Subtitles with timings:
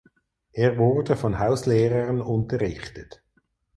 [0.51, 3.21] Er wurde von Hauslehrern unterrichtet.